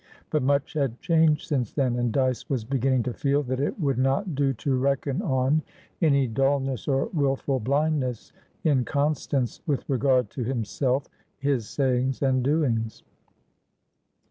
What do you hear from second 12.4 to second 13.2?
doings.